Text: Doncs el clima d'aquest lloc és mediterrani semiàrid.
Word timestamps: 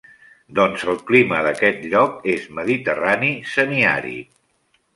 Doncs 0.59 0.85
el 0.93 0.97
clima 1.09 1.41
d'aquest 1.49 1.85
lloc 1.93 2.27
és 2.37 2.49
mediterrani 2.61 3.33
semiàrid. 3.55 4.37